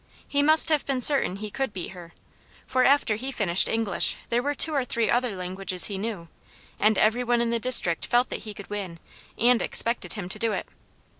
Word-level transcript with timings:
He 0.27 0.41
must 0.41 0.69
have 0.69 0.83
been 0.83 0.99
certain 0.99 1.35
he 1.35 1.51
could 1.51 1.73
beat 1.73 1.89
her, 1.89 2.11
for 2.65 2.83
after 2.83 3.17
he 3.17 3.31
finished 3.31 3.67
English 3.69 4.15
there 4.29 4.41
were 4.41 4.55
two 4.55 4.73
or 4.73 4.83
three 4.83 5.11
other 5.11 5.35
languages 5.35 5.85
he 5.85 5.99
knew, 5.99 6.27
and 6.79 6.97
every 6.97 7.23
one 7.23 7.39
in 7.39 7.51
the 7.51 7.59
district 7.59 8.07
felt 8.07 8.29
that 8.29 8.39
he 8.39 8.55
could 8.55 8.71
win, 8.71 8.97
and 9.37 9.61
expected 9.61 10.13
him 10.13 10.27
to 10.29 10.39
do 10.39 10.53
it. 10.53 10.65